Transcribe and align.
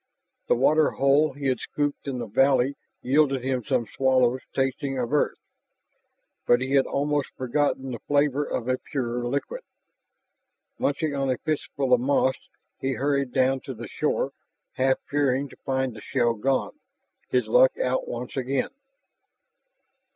The 0.47 0.55
water 0.55 0.89
hole 0.89 1.33
he 1.33 1.45
had 1.45 1.59
scooped 1.59 2.07
in 2.07 2.17
the 2.17 2.25
valley 2.25 2.75
yielded 3.03 3.43
him 3.43 3.63
some 3.63 3.85
swallows 3.85 4.41
tasting 4.51 4.97
of 4.97 5.13
earth, 5.13 5.37
but 6.47 6.59
he 6.59 6.71
had 6.73 6.87
almost 6.87 7.29
forgotten 7.37 7.91
the 7.91 7.99
flavor 7.99 8.43
of 8.43 8.67
a 8.67 8.79
purer 8.79 9.27
liquid. 9.27 9.61
Munching 10.79 11.13
on 11.13 11.29
a 11.29 11.37
fistful 11.37 11.93
of 11.93 12.01
moss, 12.01 12.33
he 12.79 12.93
hurried 12.93 13.31
down 13.31 13.59
to 13.59 13.75
the 13.75 13.87
shore, 13.87 14.31
half 14.73 14.97
fearing 15.07 15.47
to 15.49 15.55
find 15.57 15.93
the 15.95 16.01
shell 16.01 16.33
gone, 16.33 16.73
his 17.29 17.45
luck 17.45 17.77
out 17.77 18.07
once 18.07 18.35
again. 18.35 18.71